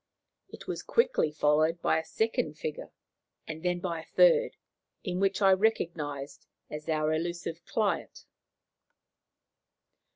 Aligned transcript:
It 0.49 0.65
was 0.65 0.81
quickly 0.81 1.29
followed 1.31 1.79
by 1.79 1.99
a 1.99 2.03
second 2.03 2.57
figure, 2.57 2.91
and 3.47 3.61
then 3.61 3.79
by 3.79 3.99
a 4.01 4.05
third, 4.05 4.57
in 5.03 5.19
which 5.19 5.43
I 5.43 5.51
recognized 5.53 6.47
our 6.87 7.13
elusive 7.13 7.63
client. 7.67 8.25